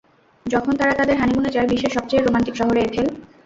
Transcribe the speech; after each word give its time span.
যখন 0.45 0.73
তারা 0.75 0.93
তাদের 0.95 1.19
হানিমুনে 1.19 1.51
যায়, 1.51 1.69
বিশ্বের 1.71 1.95
সবচেয়ে 1.97 2.21
রোমান্টিক 2.21 2.55
শহরে, 2.57 2.79
এথেল? 2.83 3.07